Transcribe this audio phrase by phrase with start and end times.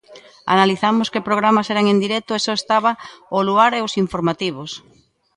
[0.55, 2.91] Analizamos que programas eran en directo e só estaba
[3.37, 4.71] o Luar e os informativos.